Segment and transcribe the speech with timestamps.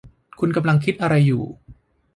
[0.39, 1.43] คุณกำลังคิดอะไรอยู่?